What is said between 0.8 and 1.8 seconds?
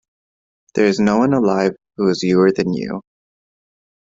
is no one alive